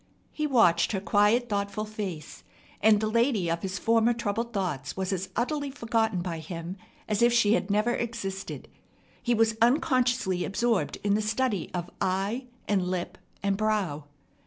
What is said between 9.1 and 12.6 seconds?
He was unconsciously absorbed in the study of eye